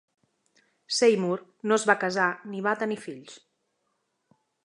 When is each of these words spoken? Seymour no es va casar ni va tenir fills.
Seymour 0.99 1.43
no 1.71 1.77
es 1.81 1.85
va 1.91 1.97
casar 2.05 2.29
ni 2.53 2.63
va 2.69 2.75
tenir 2.85 2.99
fills. 3.05 3.39